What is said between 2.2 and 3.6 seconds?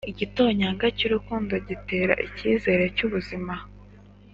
icyizere cy' ubuzima".